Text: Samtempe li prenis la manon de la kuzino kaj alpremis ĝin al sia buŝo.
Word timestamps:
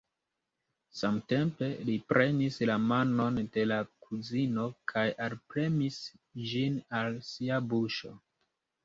Samtempe 0.99 1.67
li 1.89 1.97
prenis 2.13 2.57
la 2.69 2.77
manon 2.85 3.37
de 3.57 3.65
la 3.73 3.77
kuzino 4.05 4.65
kaj 4.93 5.05
alpremis 5.27 6.01
ĝin 6.53 6.81
al 7.03 7.21
sia 7.29 7.61
buŝo. 7.75 8.15